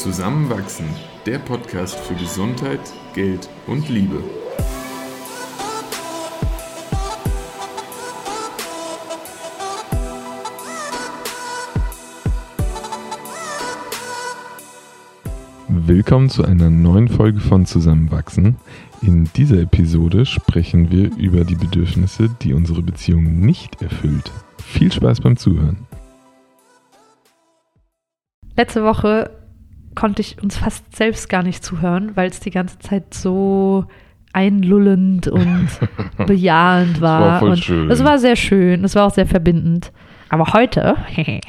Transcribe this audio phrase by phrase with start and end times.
[0.00, 0.86] Zusammenwachsen,
[1.26, 2.80] der Podcast für Gesundheit,
[3.12, 4.24] Geld und Liebe.
[15.68, 18.56] Willkommen zu einer neuen Folge von Zusammenwachsen.
[19.02, 24.32] In dieser Episode sprechen wir über die Bedürfnisse, die unsere Beziehung nicht erfüllt.
[24.64, 25.86] Viel Spaß beim Zuhören.
[28.56, 29.39] Letzte Woche
[29.94, 33.86] konnte ich uns fast selbst gar nicht zuhören, weil es die ganze Zeit so
[34.32, 35.68] einlullend und
[36.26, 37.20] bejahend war.
[37.20, 37.90] war voll und schön.
[37.90, 39.92] Es war sehr schön, es war auch sehr verbindend.
[40.28, 40.96] Aber heute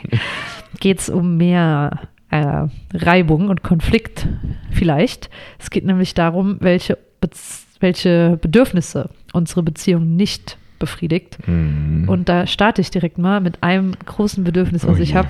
[0.79, 1.99] geht es um mehr
[2.31, 4.27] äh, Reibung und Konflikt
[4.71, 5.29] vielleicht.
[5.59, 11.37] Es geht nämlich darum, welche, Bez welche Bedürfnisse unsere Beziehung nicht befriedigt.
[11.47, 12.09] Mhm.
[12.09, 15.27] Und da starte ich direkt mal mit einem großen Bedürfnis, was Oh ich habe,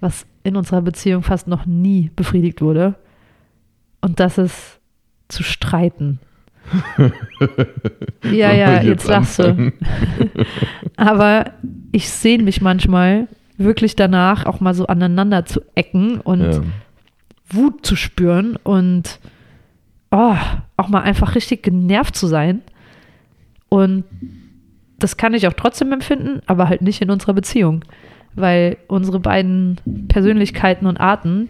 [0.00, 2.94] was in unserer Beziehung fast noch nie befriedigt wurde.
[4.00, 4.78] Und das ist
[5.28, 6.20] zu streiten.
[8.22, 9.72] ja, ja, wir jetzt lachst du.
[10.96, 11.52] Aber
[11.92, 16.62] ich sehne mich manchmal wirklich danach, auch mal so aneinander zu ecken und Ja.
[17.50, 19.20] Wut zu spüren und
[20.10, 20.36] oh,
[20.76, 22.62] auch mal einfach richtig genervt zu sein.
[23.68, 24.04] Und
[24.98, 27.84] das kann ich auch trotzdem empfinden, aber halt nicht in unserer Beziehung,
[28.34, 29.76] weil unsere beiden
[30.08, 31.48] Persönlichkeiten und Arten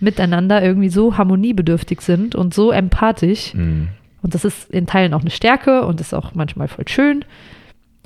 [0.00, 3.54] miteinander irgendwie so harmoniebedürftig sind und so empathisch.
[3.54, 3.88] Mhm.
[4.22, 7.24] Und das ist in Teilen auch eine Stärke und ist auch manchmal voll schön,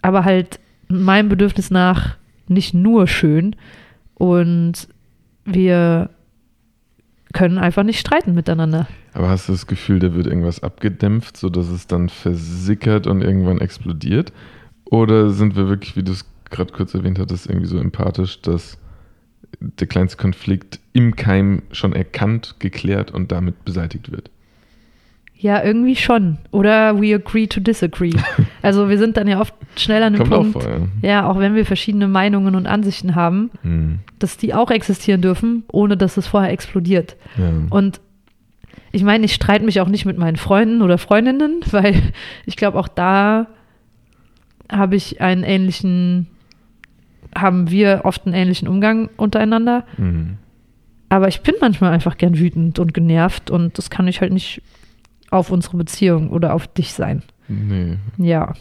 [0.03, 3.57] aber halt meinem Bedürfnis nach nicht nur schön.
[4.15, 4.89] Und
[5.45, 6.11] wir
[7.33, 8.87] können einfach nicht streiten miteinander.
[9.13, 13.59] Aber hast du das Gefühl, da wird irgendwas abgedämpft, sodass es dann versickert und irgendwann
[13.59, 14.33] explodiert?
[14.85, 18.79] Oder sind wir wirklich, wie du es gerade kurz erwähnt hattest, irgendwie so empathisch, dass
[19.61, 24.31] der kleinste Konflikt im Keim schon erkannt, geklärt und damit beseitigt wird?
[25.37, 26.37] Ja, irgendwie schon.
[26.51, 28.13] Oder we agree to disagree.
[28.63, 30.71] Also wir sind dann ja oft schnell an dem Kommt auch Punkt, vor,
[31.03, 31.09] ja.
[31.09, 34.01] ja, auch wenn wir verschiedene Meinungen und Ansichten haben, Hm.
[34.19, 37.17] dass die auch existieren dürfen, ohne dass es vorher explodiert.
[37.39, 37.51] ja.
[37.71, 38.01] Und
[38.93, 41.95] ich meine, ich streite mich auch nicht mit meinen Freunden oder Freundinnen, weil
[42.45, 43.47] ich glaube, auch da
[44.71, 46.27] habe ich einen ähnlichen,
[47.35, 49.85] haben wir oft einen ähnlichen Umgang untereinander.
[49.97, 50.39] Hm.
[51.09, 54.63] Aber ich bin manchmal einfach gern wütend und genervt und das kann ich halt nicht
[55.31, 57.23] auf unsere Beziehung oder auf dich sein.
[57.49, 57.99] Nee.
[58.17, 58.55] Ja,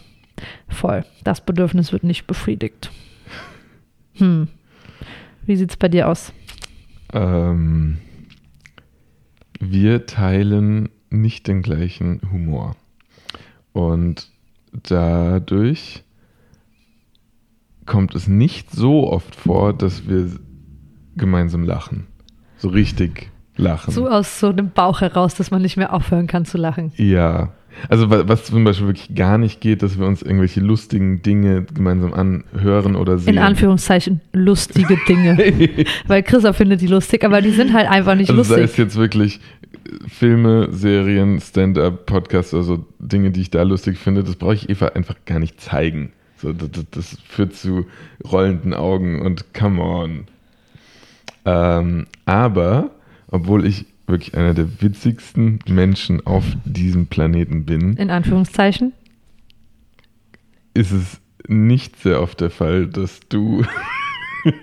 [0.68, 1.06] voll.
[1.24, 2.92] Das Bedürfnis wird nicht befriedigt.
[4.16, 4.48] Hm.
[5.46, 6.34] Wie sieht's bei dir aus?
[7.14, 7.98] Ähm,
[9.60, 12.76] wir teilen nicht den gleichen Humor.
[13.74, 14.30] Und
[14.72, 16.04] dadurch
[17.90, 20.28] kommt es nicht so oft vor, dass wir
[21.18, 22.08] gemeinsam lachen.
[22.58, 23.92] So richtig lachen.
[23.94, 26.92] So aus so dem Bauch heraus, dass man nicht mehr aufhören kann zu lachen.
[26.96, 27.52] Ja.
[27.90, 31.64] Also wa- was zum Beispiel wirklich gar nicht geht, dass wir uns irgendwelche lustigen Dinge
[31.74, 33.36] gemeinsam anhören oder sehen.
[33.36, 35.38] In Anführungszeichen lustige Dinge.
[36.08, 38.78] Weil Chrissa findet die lustig, aber die sind halt einfach nicht Also sei es lustig.
[38.80, 39.40] jetzt wirklich
[39.86, 44.70] äh, Filme, Serien, Stand-up, Podcasts, also Dinge, die ich da lustig finde, das brauche ich
[44.70, 46.12] Eva einfach gar nicht zeigen.
[46.42, 47.86] So, das, das, führt zu
[48.24, 50.28] rollenden Augen und come on.
[51.46, 52.92] Ähm, aber,
[53.28, 58.94] obwohl ich wirklich einer der witzigsten Menschen auf diesem Planeten bin, In Anführungszeichen.
[60.74, 63.66] ist es nicht sehr oft der Fall, dass du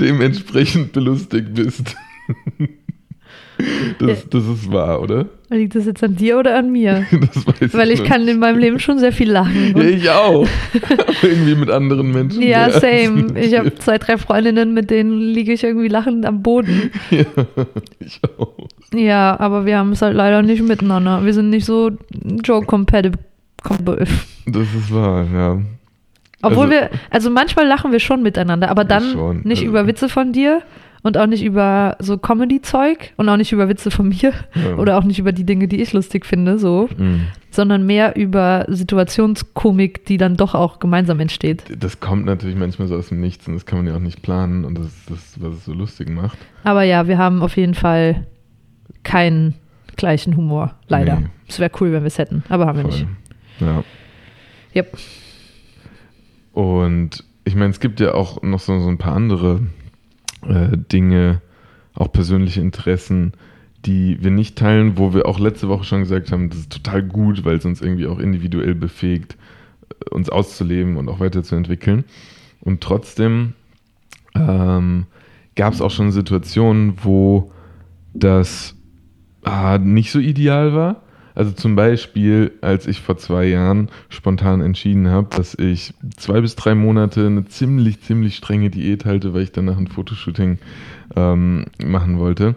[0.00, 1.96] dementsprechend belustigt bist.
[3.98, 5.26] Das, das ist wahr, oder?
[5.50, 7.06] Liegt das jetzt an dir oder an mir?
[7.10, 9.74] Das weiß Weil ich noch kann in meinem Leben schon sehr viel lachen.
[9.76, 10.46] Ja, ich auch.
[10.88, 12.42] Aber irgendwie mit anderen Menschen.
[12.42, 13.26] ja, same.
[13.40, 16.90] Ich habe zwei, drei Freundinnen, mit denen liege ich irgendwie lachend am Boden.
[17.10, 17.24] Ja,
[17.98, 18.54] ich auch.
[18.94, 21.24] Ja, aber wir haben es halt leider nicht miteinander.
[21.24, 21.90] Wir sind nicht so
[22.44, 23.18] joke-compatible.
[24.46, 25.58] Das ist wahr, ja.
[26.42, 29.86] Obwohl Also- wir, also manchmal lachen wir schon miteinander, aber dann schon, nicht also- über
[29.86, 30.62] Witze von dir
[31.02, 34.76] und auch nicht über so Comedy-Zeug und auch nicht über Witze von mir Ja.
[34.76, 37.22] oder auch nicht über die Dinge, die ich lustig finde, so, Mhm.
[37.50, 41.62] sondern mehr über Situationskomik, die dann doch auch gemeinsam entsteht.
[41.78, 44.22] Das kommt natürlich manchmal so aus dem Nichts und das kann man ja auch nicht
[44.22, 46.38] planen und das ist das, was es so lustig macht.
[46.64, 48.26] Aber ja, wir haben auf jeden Fall
[49.04, 49.54] keinen
[49.96, 51.20] gleichen Humor, leider.
[51.20, 51.26] Nee.
[51.48, 52.92] Es wäre cool, wenn wir es hätten, aber haben wir Voll.
[52.92, 53.06] nicht.
[53.60, 53.82] Ja.
[54.76, 54.96] Yep.
[56.52, 59.60] Und ich meine, es gibt ja auch noch so, so ein paar andere
[60.46, 61.40] äh, Dinge,
[61.94, 63.32] auch persönliche Interessen,
[63.84, 67.02] die wir nicht teilen, wo wir auch letzte Woche schon gesagt haben, das ist total
[67.02, 69.36] gut, weil es uns irgendwie auch individuell befähigt,
[69.88, 72.04] äh, uns auszuleben und auch weiterzuentwickeln.
[72.60, 73.54] Und trotzdem
[74.34, 75.06] ähm,
[75.54, 77.52] gab es auch schon Situationen, wo
[78.14, 78.76] das
[79.44, 81.02] ah, nicht so ideal war.
[81.38, 86.56] Also zum Beispiel, als ich vor zwei Jahren spontan entschieden habe, dass ich zwei bis
[86.56, 90.58] drei Monate eine ziemlich, ziemlich strenge Diät halte, weil ich danach ein Fotoshooting
[91.14, 92.56] ähm, machen wollte.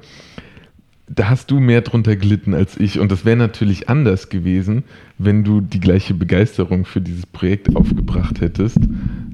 [1.07, 2.99] Da hast du mehr drunter gelitten als ich.
[2.99, 4.83] Und das wäre natürlich anders gewesen,
[5.19, 8.79] wenn du die gleiche Begeisterung für dieses Projekt aufgebracht hättest,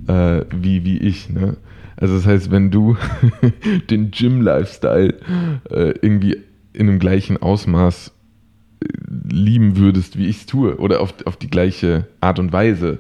[0.07, 1.29] äh, wie, wie ich.
[1.29, 1.55] Ne?
[1.95, 2.97] Also das heißt, wenn du
[3.89, 5.13] den Gym-Lifestyle
[5.69, 6.35] äh, irgendwie
[6.73, 8.11] in einem gleichen Ausmaß
[9.38, 13.00] lieben würdest, wie ich es tue, oder auf, auf die gleiche Art und Weise,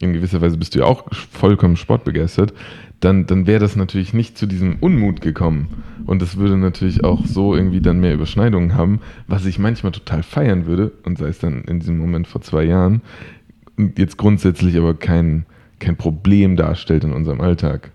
[0.00, 2.52] in gewisser Weise bist du ja auch vollkommen sportbegeistert,
[3.00, 5.68] dann, dann wäre das natürlich nicht zu diesem Unmut gekommen.
[6.06, 10.22] Und das würde natürlich auch so irgendwie dann mehr Überschneidungen haben, was ich manchmal total
[10.22, 13.02] feiern würde, und sei es dann in diesem Moment vor zwei Jahren,
[13.96, 15.44] jetzt grundsätzlich aber kein,
[15.80, 17.90] kein Problem darstellt in unserem Alltag.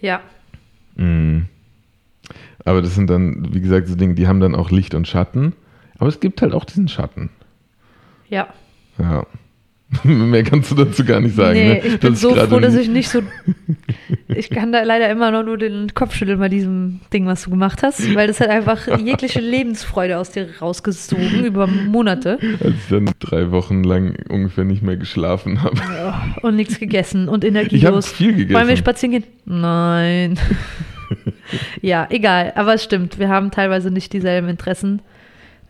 [0.00, 0.20] Ja.
[0.96, 1.46] Mhm.
[2.64, 5.54] Aber das sind dann, wie gesagt, so Dinge, die haben dann auch Licht und Schatten.
[6.00, 7.30] Aber es gibt halt auch diesen Schatten.
[8.28, 8.48] Ja.
[8.98, 9.26] Ja.
[10.04, 11.54] Mehr kannst du dazu gar nicht sagen.
[11.54, 11.78] Nee, ne?
[11.80, 13.22] ich bin so froh, dass ich nicht so.
[14.28, 17.50] Ich kann da leider immer noch nur den Kopf schütteln bei diesem Ding, was du
[17.50, 22.88] gemacht hast, weil das hat einfach jegliche Lebensfreude aus dir rausgesogen über Monate Als ich
[22.90, 25.80] dann drei Wochen lang ungefähr nicht mehr geschlafen habe.
[26.42, 28.12] und nichts gegessen und Ich habe energielos.
[28.12, 28.54] viel gegessen.
[28.54, 29.24] Wollen wir spazieren gehen?
[29.46, 30.38] Nein.
[31.82, 35.02] ja, egal, aber es stimmt, wir haben teilweise nicht dieselben Interessen.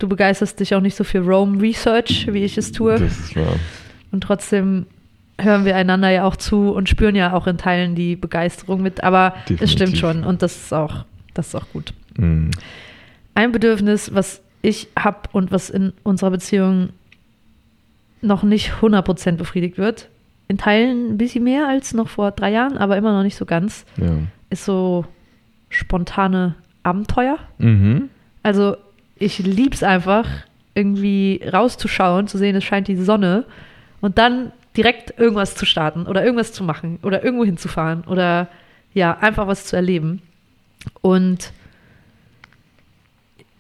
[0.01, 2.99] Du begeisterst dich auch nicht so für Rome Research, wie ich es tue.
[2.99, 3.55] Das ist wahr.
[4.11, 4.87] Und trotzdem
[5.39, 9.05] hören wir einander ja auch zu und spüren ja auch in Teilen die Begeisterung mit.
[9.05, 9.71] Aber es Definitiv.
[9.71, 11.05] stimmt schon und das ist auch,
[11.35, 11.93] das ist auch gut.
[12.17, 12.51] Mhm.
[13.35, 16.91] Ein Bedürfnis, was ich habe und was in unserer Beziehung
[18.23, 20.09] noch nicht 100% befriedigt wird,
[20.49, 23.47] in Teilen ein bisschen mehr als noch vor drei Jahren, aber immer noch nicht so
[23.47, 24.13] ganz, Ja.
[24.51, 25.05] ist so
[25.71, 27.39] spontane Abenteuer.
[27.59, 28.09] Mhm.
[28.43, 28.77] Also
[29.21, 30.27] ich lieb's einfach,
[30.75, 33.45] irgendwie rauszuschauen, zu sehen, es scheint die Sonne
[34.01, 38.49] und dann direkt irgendwas zu starten oder irgendwas zu machen oder irgendwo hinzufahren oder
[38.95, 40.23] ja, einfach was zu erleben.
[41.03, 41.53] Und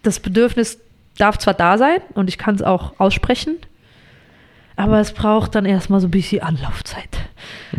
[0.03, 0.81] das Bedürfnis
[1.19, 3.57] darf zwar da sein und ich kann es auch aussprechen,
[4.77, 7.19] aber es braucht dann erstmal so ein bisschen Anlaufzeit.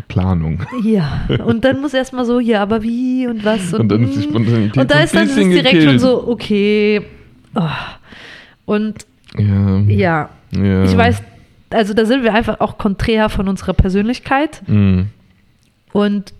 [0.07, 0.63] Planung.
[0.83, 4.23] Ja, und dann muss erstmal so, ja, aber wie und was Und dann ist die.
[4.23, 6.01] Spontanität Und da ist dann ist es direkt schon gekillt.
[6.01, 7.01] so, okay.
[7.55, 7.61] Oh.
[8.65, 9.05] Und
[9.37, 9.79] Ja.
[9.87, 10.83] ja, ja.
[10.83, 11.21] ich weiß,
[11.71, 14.61] also da sind wir einfach auch konträr von unserer Persönlichkeit.
[14.67, 15.09] Mhm.
[15.93, 16.33] Und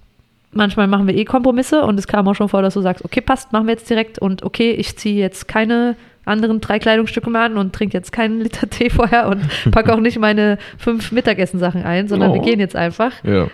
[0.51, 3.21] manchmal machen wir eh Kompromisse und es kam auch schon vor, dass du sagst, okay,
[3.21, 7.41] passt, machen wir jetzt direkt und okay, ich ziehe jetzt keine anderen drei Kleidungsstücke mehr
[7.41, 9.41] an und trinke jetzt keinen Liter Tee vorher und
[9.71, 12.45] packe auch nicht meine fünf Mittagessensachen ein, sondern wir Oh.
[12.45, 13.11] gehen jetzt einfach.
[13.23, 13.47] Ja.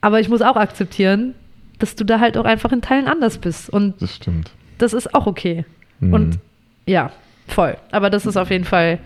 [0.00, 1.34] Aber ich muss auch akzeptieren,
[1.78, 3.68] dass du da halt auch einfach in Teilen anders bist.
[3.70, 4.50] Und Das stimmt.
[4.78, 5.64] das ist auch okay.
[6.00, 6.12] Mhm.
[6.12, 6.38] Und
[6.86, 7.12] ja,
[7.46, 7.76] voll.
[7.90, 8.98] Aber das ist auf jeden Fall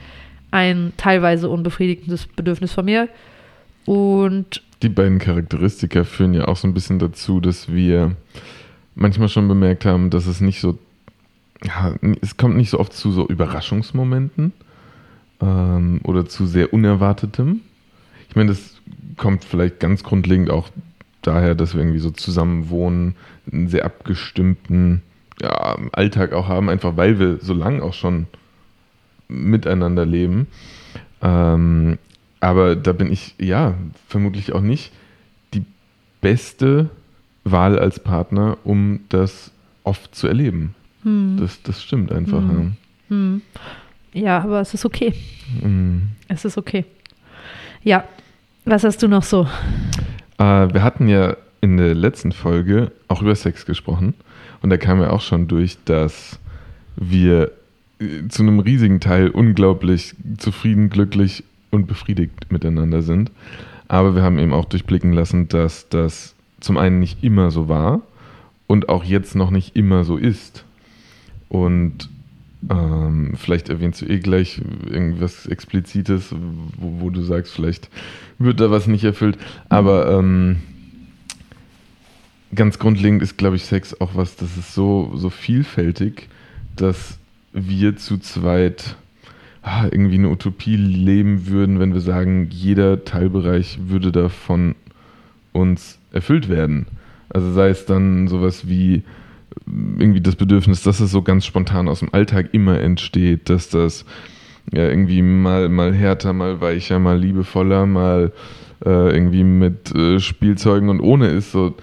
[0.50, 3.08] ein teilweise unbefriedigendes Bedürfnis von mir.
[3.84, 8.16] Und Die beiden Charakteristika führen ja auch so ein bisschen dazu, dass wir
[8.94, 10.78] manchmal schon bemerkt haben, dass es nicht so,
[11.64, 14.52] ja, es kommt nicht so oft zu so Überraschungsmomenten
[15.40, 17.60] ähm, oder zu sehr Unerwartetem.
[18.28, 18.80] Ich meine, das
[19.16, 20.70] kommt vielleicht ganz grundlegend auch
[21.22, 23.16] daher, dass wir irgendwie so zusammen wohnen,
[23.50, 25.02] einen sehr abgestimmten
[25.40, 28.26] ja, Alltag auch haben, einfach weil wir so lange auch schon
[29.28, 30.46] miteinander leben.
[31.22, 31.98] Ähm,
[32.40, 33.74] aber da bin ich, ja,
[34.06, 34.92] vermutlich auch nicht
[35.54, 35.64] die
[36.20, 36.90] beste
[37.44, 39.50] Wahl als Partner, um das
[39.82, 40.74] oft zu erleben.
[41.02, 42.40] hm, Das, das stimmt einfach.
[42.40, 42.76] Hm.
[43.08, 43.42] hm.
[44.12, 45.14] ja, aber es ist okay.
[45.60, 45.68] Ja.
[45.68, 46.08] Mhm.
[46.28, 46.84] Es ist okay.
[47.82, 48.04] Ja,
[48.64, 49.46] was hast du noch so?
[50.38, 54.14] Äh, wir hatten ja in der letzten Folge auch über Sex gesprochen.
[54.60, 56.38] Und da kam ja auch schon durch, dass
[56.96, 57.52] wir
[57.98, 63.30] äh, zu einem riesigen Teil unglaublich zufrieden, glücklich und befriedigt miteinander sind.
[63.88, 68.02] Aber wir haben eben auch durchblicken lassen, dass das zum einen nicht immer so war
[68.66, 70.64] und auch jetzt noch nicht immer so ist.
[71.48, 72.10] Und
[72.70, 76.34] ähm, vielleicht erwähnst du eh gleich irgendwas Explizites,
[76.78, 77.88] wo, wo du sagst, vielleicht
[78.38, 79.38] wird da was nicht erfüllt.
[79.68, 80.56] Aber ähm,
[82.54, 86.28] ganz grundlegend ist, glaube ich, Sex auch was, das ist so, so vielfältig,
[86.76, 87.18] dass
[87.52, 88.96] wir zu zweit
[89.62, 94.74] ah, irgendwie eine Utopie leben würden, wenn wir sagen, jeder Teilbereich würde davon
[95.52, 96.86] uns erfüllt werden.
[97.30, 99.02] Also sei es dann sowas wie
[99.66, 104.04] irgendwie das Bedürfnis, dass es so ganz spontan aus dem Alltag immer entsteht, dass das
[104.72, 108.32] ja irgendwie mal, mal härter, mal weicher, mal liebevoller, mal
[108.84, 111.52] äh, irgendwie mit äh, Spielzeugen und ohne ist.
[111.52, 111.74] So,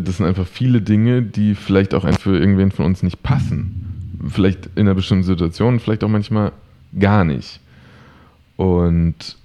[0.00, 4.18] das sind einfach viele Dinge, die vielleicht auch für irgendwen von uns nicht passen.
[4.28, 6.52] Vielleicht in einer bestimmten Situation, vielleicht auch manchmal
[6.98, 7.60] gar nicht.
[8.56, 9.36] Und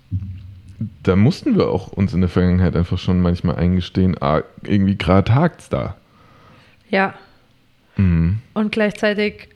[1.03, 5.33] da mussten wir auch uns in der Vergangenheit einfach schon manchmal eingestehen, ah, irgendwie gerade
[5.35, 5.95] hakt's da.
[6.89, 7.13] Ja.
[7.97, 8.39] Mhm.
[8.53, 9.49] Und gleichzeitig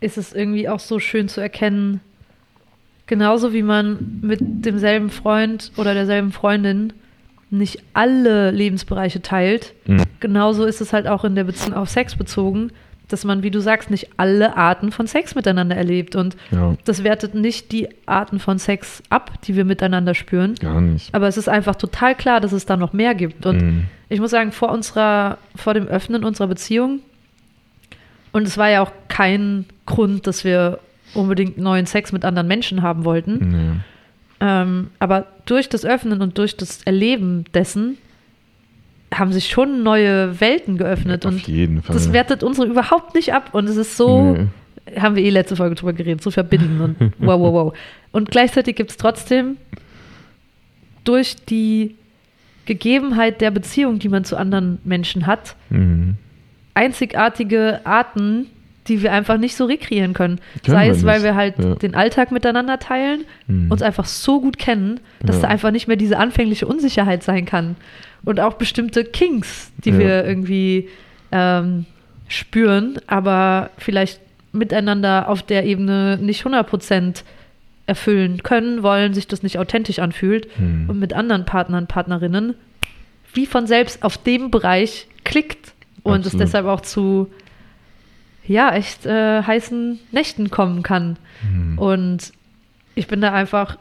[0.00, 2.00] ist es irgendwie auch so schön zu erkennen,
[3.06, 6.92] genauso wie man mit demselben Freund oder derselben Freundin
[7.50, 10.02] nicht alle Lebensbereiche teilt, Mhm.
[10.20, 12.70] genauso ist es halt auch in der Beziehung auf Sex bezogen,
[13.08, 16.16] dass man, wie du sagst, nicht alle Arten von Sex miteinander erlebt.
[16.16, 20.56] Und Ja, das wertet nicht die Arten von Sex ab, die wir miteinander spüren.
[20.56, 21.14] gar nicht.
[21.14, 23.46] Aber es ist einfach total klar, dass es da noch mehr gibt.
[23.46, 23.84] Und Mhm.
[24.08, 26.98] ich muss sagen, vor unserer, vor dem Öffnen unserer Beziehung,
[28.32, 30.80] und es war ja auch kein Grund, dass wir
[31.14, 33.50] unbedingt neuen Sex mit anderen Menschen haben wollten.
[33.50, 33.80] Nee.
[34.40, 37.96] Ähm, aber durch das Öffnen und durch das Erleben dessen
[39.14, 41.24] haben sich schon neue Welten geöffnet.
[41.24, 41.94] Auf und jeden Fall.
[41.94, 43.50] das wertet unsere überhaupt nicht ab.
[43.54, 45.00] Und es ist so, Nee.
[45.00, 47.76] haben wir eh letzte Folge drüber geredet, so verbinden und wow, wow, wow.
[48.12, 49.56] Und gleichzeitig gibt es trotzdem
[51.04, 51.94] durch die
[52.66, 56.16] Gegebenheit der Beziehung, die man zu anderen Menschen hat, Mhm.
[56.74, 58.46] einzigartige Arten,
[58.88, 60.40] die wir einfach nicht so rekreieren können.
[60.64, 61.74] Können Sei es, weil wir halt ja.
[61.74, 63.70] den Alltag miteinander teilen, Mhm.
[63.70, 65.42] uns einfach so gut kennen, dass Ja.
[65.42, 67.76] da einfach nicht mehr diese anfängliche Unsicherheit sein kann.
[68.24, 69.98] Und auch bestimmte Kinks, die Ja.
[69.98, 70.88] wir irgendwie
[71.32, 71.86] ähm,
[72.28, 74.20] spüren, aber vielleicht
[74.52, 77.24] miteinander auf der Ebene nicht 100%
[77.86, 80.88] erfüllen können, wollen, sich das nicht authentisch anfühlt Mhm.
[80.88, 82.54] und mit anderen Partnern, Partnerinnen
[83.34, 86.40] wie von selbst auf dem Bereich klickt und es Absolut.
[86.46, 87.28] deshalb auch zu
[88.46, 91.16] ja, echt äh, heißen Nächten kommen kann.
[91.42, 91.78] Mhm.
[91.78, 92.32] Und
[92.94, 93.76] ich bin da einfach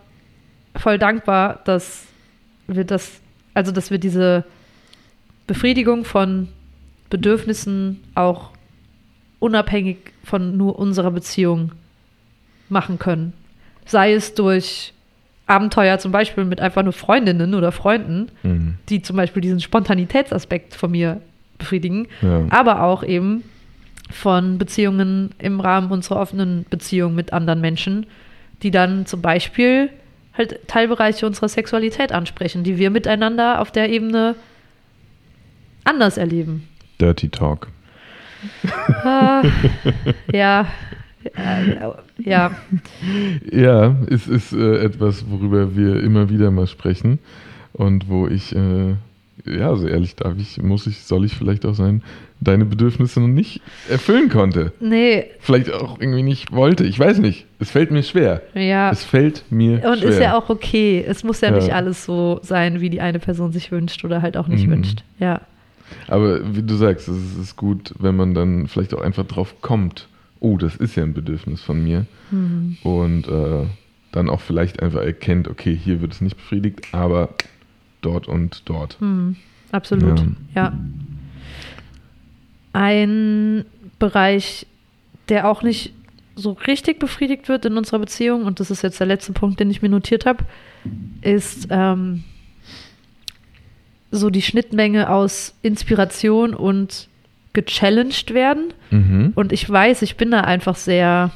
[0.76, 2.06] voll dankbar, dass
[2.68, 3.22] wir das,
[3.54, 4.44] also dass wir diese
[5.48, 6.50] Befriedigung von
[7.10, 8.50] Bedürfnissen auch
[9.40, 11.72] unabhängig von nur unserer Beziehung
[12.70, 13.34] machen können.
[13.86, 14.94] Sei es durch
[15.46, 18.76] Abenteuer zum Beispiel mit einfach nur Freundinnen oder Freunden, Mhm.
[18.90, 21.22] die zum Beispiel diesen Spontanitätsaspekt von mir
[21.60, 22.46] befriedigen, Ja.
[22.50, 23.44] aber auch eben
[24.12, 28.06] von Beziehungen im Rahmen unserer offenen Beziehung mit anderen Menschen,
[28.62, 29.90] die dann zum Beispiel
[30.38, 34.36] halt Teilbereiche unserer Sexualität ansprechen, die wir miteinander auf der Ebene
[35.84, 36.68] anders erleben.
[37.00, 37.68] Dirty Talk.
[39.04, 39.44] Ah,
[40.32, 40.68] ja,
[41.34, 41.76] äh,
[42.18, 42.52] ja,
[43.52, 47.20] Ja, es ist äh, etwas, worüber wir immer wieder mal sprechen
[47.74, 48.96] und wo ich, äh,
[49.46, 52.04] ja, so ehrlich darf ich, muss ich, soll ich vielleicht auch sein,
[52.40, 54.72] deine Bedürfnisse noch nicht erfüllen konnte.
[54.80, 56.84] nee, Vielleicht auch irgendwie nicht wollte.
[56.86, 57.46] Ich weiß nicht.
[57.60, 58.42] Es fällt mir schwer.
[58.54, 58.90] ja.
[58.92, 60.10] Es fällt mir Und schwer.
[60.10, 61.04] ist ja auch okay.
[61.08, 61.56] Es muss ja, Ja.
[61.56, 64.72] nicht alles so sein, wie die eine Person sich wünscht oder halt auch nicht Mhm.
[64.72, 65.04] wünscht.
[65.20, 65.42] Ja.
[66.08, 69.56] Aber wie du sagst, es ist- ist gut, wenn man dann vielleicht auch einfach drauf
[69.62, 70.08] kommt,
[70.40, 72.06] oh, das ist ja ein Bedürfnis von mir.
[72.32, 72.78] Mhm.
[72.84, 73.66] Und äh,
[74.12, 77.30] dann auch vielleicht einfach erkennt, okay, hier wird es nicht befriedigt, aber
[78.06, 79.00] dort und dort.
[79.00, 79.36] Hm,
[79.72, 80.78] absolut, ja.
[82.74, 83.66] Ein
[84.00, 84.68] Bereich,
[85.30, 85.94] der auch nicht
[86.36, 89.72] so richtig befriedigt wird in unserer Beziehung, und das ist jetzt der letzte Punkt, den
[89.72, 90.44] ich mir notiert habe,
[91.22, 92.24] ist ähm,
[94.12, 97.08] so die Schnittmenge aus Inspiration und
[97.54, 98.74] gechallenged werden.
[98.92, 99.32] Mhm.
[99.36, 101.32] Und ich weiß, ich bin da einfach sehr,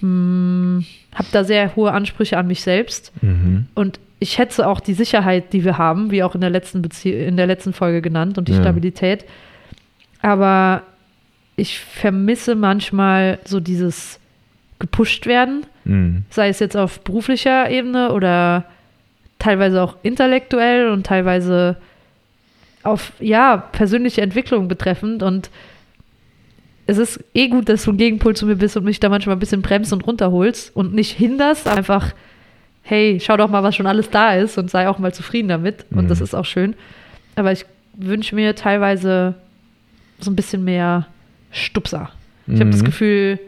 [0.00, 3.12] hm, habe da sehr hohe Ansprüche an mich selbst.
[3.22, 3.66] Mhm.
[3.74, 7.12] Und ich schätze auch die Sicherheit, die wir haben, wie auch in der letzten, Bezie
[7.12, 8.60] in der letzten Folge genannt, und die Ja.
[8.60, 9.24] Stabilität.
[10.22, 10.82] Aber
[11.56, 14.20] ich vermisse manchmal so dieses
[14.78, 16.24] gepusht werden, Mhm.
[16.30, 18.64] sei es jetzt auf beruflicher Ebene oder
[19.38, 21.76] teilweise auch intellektuell und teilweise
[22.82, 25.22] auf, ja, persönliche Entwicklung betreffend.
[25.22, 25.50] Und
[26.86, 29.36] es ist eh gut, dass du ein Gegenpol zu mir bist und mich da manchmal
[29.36, 32.12] ein bisschen bremst und runterholst und nicht hinderst, einfach,
[32.82, 35.84] hey, schau doch mal, was schon alles da ist und sei auch mal zufrieden damit.
[35.90, 36.08] Und Mhm.
[36.08, 36.74] das ist auch schön.
[37.36, 39.34] Aber ich wünsche mir teilweise
[40.20, 41.06] so ein bisschen mehr
[41.52, 42.10] Stupser.
[42.46, 42.86] Ich habe das Mhm.
[42.86, 43.38] Gefühl,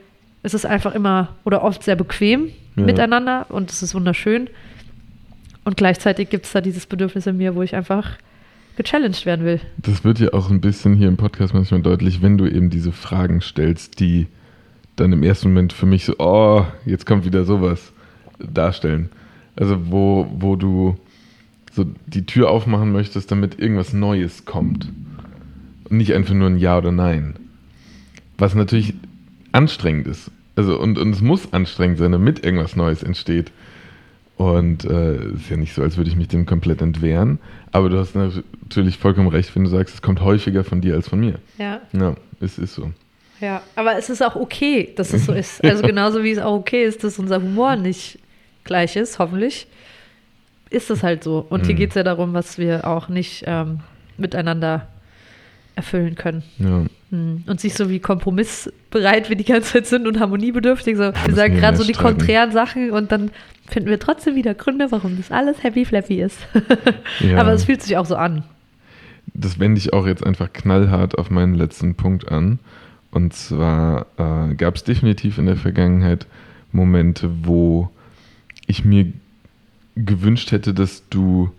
[0.42, 2.84] es ist einfach immer oder oft sehr bequem Ja.
[2.84, 4.48] miteinander und es ist wunderschön.
[5.64, 8.10] Und gleichzeitig gibt es da dieses Bedürfnis in mir, wo ich einfach
[8.76, 9.60] gechallenged werden will.
[9.78, 12.90] Das wird ja auch ein bisschen hier im Podcast manchmal deutlich, wenn du eben diese
[12.92, 14.26] Fragen stellst, die
[14.96, 17.92] dann im ersten Moment für mich so, oh, jetzt kommt wieder sowas
[18.38, 19.10] darstellen.
[19.56, 20.96] Also wo, wo du
[21.72, 24.88] so die Tür aufmachen möchtest, damit irgendwas Neues kommt.
[25.88, 27.34] Und nicht einfach nur ein Ja oder Nein.
[28.38, 28.94] Was natürlich
[29.52, 30.30] anstrengend ist.
[30.56, 33.50] Also und, und es muss anstrengend sein, damit irgendwas Neues entsteht.
[34.36, 37.38] Und äh, ist ja nicht so, als würde ich mich dem komplett entwehren.
[37.70, 41.08] Aber du hast natürlich vollkommen recht, wenn du sagst, es kommt häufiger von dir als
[41.08, 41.38] von mir.
[41.58, 41.80] Ja.
[41.92, 42.90] Ja, es ist so.
[43.40, 45.62] Ja, aber es ist auch okay, dass es so ist.
[45.64, 48.18] Also genauso wie es auch okay ist, dass unser Humor nicht
[48.64, 49.66] gleich ist, hoffentlich,
[50.70, 51.44] ist es halt so.
[51.48, 51.78] Und hier Mhm.
[51.78, 53.80] geht es ja darum, was wir auch nicht ähm,
[54.16, 54.88] miteinander
[55.74, 56.42] erfüllen können.
[56.58, 56.84] Ja.
[57.10, 57.44] Hm.
[57.46, 60.96] Und sich so wie kompromissbereit wir die ganze Zeit sind und harmoniebedürftig.
[60.96, 62.18] So, wir sagen gerade so die streiten.
[62.18, 63.30] konträren Sachen und dann
[63.68, 66.38] finden wir trotzdem wieder Gründe, warum das alles happy flappy ist.
[67.20, 67.38] Ja.
[67.38, 68.44] Aber es fühlt sich auch so an.
[69.34, 72.58] das wende ich auch jetzt einfach knallhart auf meinen letzten Punkt an.
[73.10, 76.26] Und zwar äh, gab es definitiv in der Vergangenheit
[76.72, 77.90] Momente, wo
[78.72, 79.12] ich mir
[79.94, 81.52] gewünscht hätte, dass du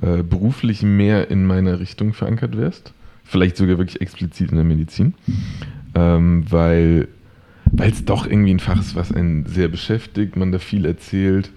[0.00, 2.92] äh, beruflich mehr in meiner Richtung verankert wärst.
[3.24, 5.14] Vielleicht sogar wirklich explizit in der Medizin.
[5.94, 7.08] Ähm, weil
[7.72, 11.50] weil es doch irgendwie ein Fach ist, was einen sehr beschäftigt, man da viel erzählt,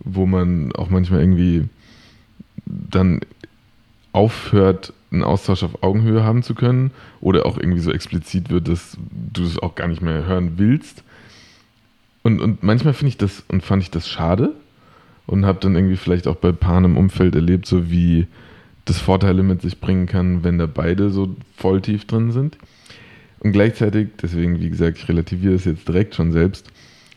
[0.00, 1.64] wo man auch manchmal irgendwie
[2.64, 3.20] dann
[4.12, 8.96] aufhört, einen Austausch auf Augenhöhe haben zu können oder auch irgendwie so explizit wird, dass
[9.32, 11.02] du es auch gar nicht mehr hören willst.
[12.26, 14.52] Und, und manchmal finde ich das und fand ich das schade
[15.26, 18.26] und habe dann irgendwie vielleicht auch bei Paaren im Umfeld erlebt, so wie
[18.84, 22.58] das Vorteile mit sich bringen kann, wenn da beide so voll tief drin sind.
[23.38, 26.66] Und gleichzeitig, deswegen, wie gesagt, ich relativiere das jetzt direkt schon selbst,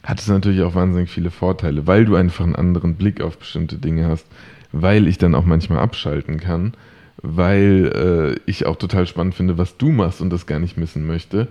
[0.03, 3.79] hat es natürlich auch wahnsinnig viele Vorteile, weil du einfach einen anderen Blick auf bestimmte
[3.79, 4.27] Dinge hast,
[4.73, 6.75] weil ich dann auch manchmal abschalten kann,
[7.23, 11.07] weil äh, ich auch total spannend finde, was du machst und das gar nicht missen
[11.07, 11.47] möchte.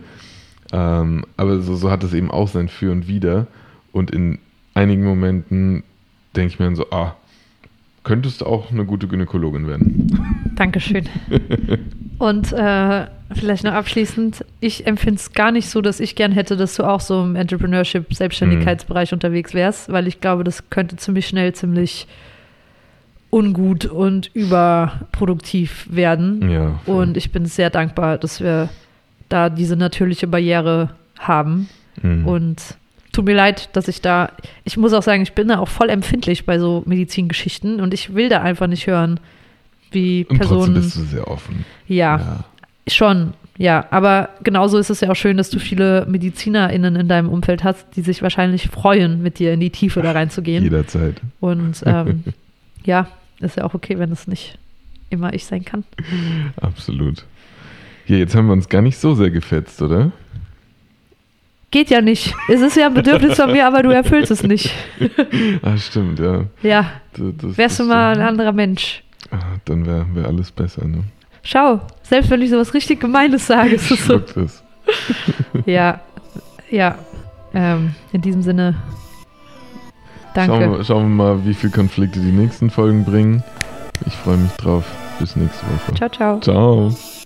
[0.72, 3.46] Ähm, aber so, so hat es eben auch sein Für und Wider.
[3.92, 4.38] Und in
[4.74, 5.82] einigen Momenten
[6.36, 7.16] denke ich mir dann so, ah,
[8.04, 10.46] könntest du auch eine gute Gynäkologin werden.
[10.54, 11.08] Dankeschön.
[12.18, 16.56] Und äh, vielleicht noch abschließend, ich empfinde es gar nicht so, dass ich gern hätte,
[16.56, 21.28] dass du auch so im Entrepreneurship, Selbstständigkeitsbereich unterwegs wärst, weil ich glaube, das könnte ziemlich
[21.28, 22.06] schnell ziemlich
[23.30, 26.50] ungut und überproduktiv werden.
[26.50, 26.80] Ja.
[26.86, 28.68] Und ich bin sehr dankbar, dass wir
[29.28, 31.68] da diese natürliche Barriere haben.
[32.02, 32.26] Mhm.
[32.26, 32.62] Und
[33.12, 34.30] tut mir leid, dass ich da,
[34.64, 38.14] ich muss auch sagen, ich bin da auch voll empfindlich bei so Medizingeschichten und ich
[38.14, 39.20] will da einfach nicht hören,
[39.90, 40.74] wie und trotzdem Personen.
[40.74, 41.64] bist du sehr offen.
[41.86, 42.44] ja,
[42.86, 43.86] schon, ja.
[43.90, 47.86] Aber genauso ist es ja auch schön, dass du viele MedizinerInnen in deinem Umfeld hast,
[47.96, 50.62] die sich wahrscheinlich freuen, mit dir in die Tiefe da reinzugehen.
[50.62, 51.20] Jederzeit.
[51.40, 52.24] Und ähm,
[52.84, 53.08] ja,
[53.40, 54.58] ist ja auch okay, wenn es nicht
[55.10, 55.84] immer ich sein kann.
[56.60, 57.24] Absolut.
[58.08, 60.10] Jetzt haben wir uns gar nicht so sehr gefetzt, oder?
[61.70, 62.34] Geht ja nicht.
[62.48, 64.72] Es ist ja ein Bedürfnis von mir, aber du erfüllst es nicht.
[65.62, 66.44] Ah, stimmt, ja.
[66.62, 69.02] Ja, Das, das, wärst du das mal ein anderer Mensch.
[69.30, 71.04] Ah, dann wäre wär alles besser, ne?
[71.42, 74.16] Schau, selbst wenn ich sowas richtig Gemeines sage, ist es so.
[74.36, 74.62] Es.
[75.66, 76.00] Ja,
[76.70, 76.96] ja.
[77.52, 78.74] Ähm, in diesem Sinne,
[80.34, 80.54] danke.
[80.54, 83.42] Schauen wir, schauen wir mal, wie viele Konflikte die nächsten Folgen bringen.
[84.06, 84.84] Ich freue mich drauf.
[85.18, 85.94] Bis nächste Woche.
[85.94, 86.40] Ciao, ciao.
[86.40, 87.17] Ciao.